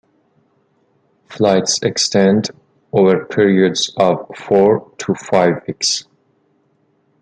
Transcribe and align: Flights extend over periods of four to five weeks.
Flights 1.29 1.79
extend 1.83 2.49
over 2.91 3.23
periods 3.25 3.93
of 3.97 4.31
four 4.35 4.89
to 4.97 5.13
five 5.13 5.61
weeks. 5.67 6.05